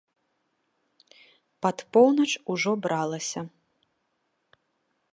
[1.65, 3.41] Пад поўнач ужо бралася.